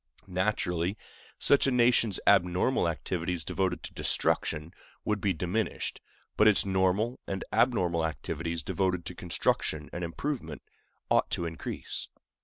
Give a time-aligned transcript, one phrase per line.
[0.25, 0.97] Naturally,
[1.37, 4.73] such a nation's abnormal activities devoted to destruction
[5.05, 6.01] would be diminished;
[6.37, 10.63] but its normal and abnormal activities devoted to construction and improvement
[11.11, 12.07] ought to increase.